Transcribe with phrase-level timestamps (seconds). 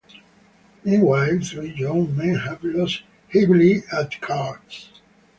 [0.83, 4.89] Meanwhile, three young men have lost heavily at cards.